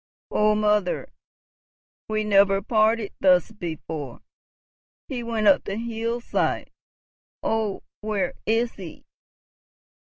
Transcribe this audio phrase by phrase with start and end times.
[0.31, 1.11] Oh, mother,
[2.09, 4.23] we never parted thus before!
[5.07, 6.71] He went up the hillside.
[7.43, 9.05] Oh, where is he?"